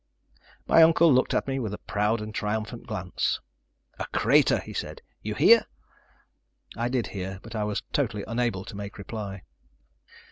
[0.67, 3.39] My uncle looked at me with a proud and triumphant glance.
[3.99, 5.67] "A crater," he said, "you hear?"
[6.75, 9.43] I did hear, but I was totally unable to make reply.